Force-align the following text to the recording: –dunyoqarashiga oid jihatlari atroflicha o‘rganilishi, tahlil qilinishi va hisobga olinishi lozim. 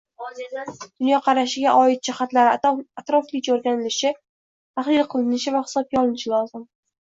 –dunyoqarashiga 1.01 1.73
oid 1.81 1.99
jihatlari 2.07 2.73
atroflicha 3.03 3.55
o‘rganilishi, 3.59 4.13
tahlil 4.81 5.07
qilinishi 5.15 5.57
va 5.61 5.65
hisobga 5.71 6.05
olinishi 6.07 6.37
lozim. 6.37 6.69